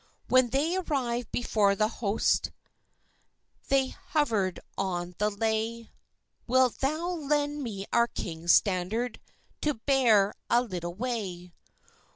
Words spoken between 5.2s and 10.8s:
lay: "Wilt thou lend me our king's standard, To bear a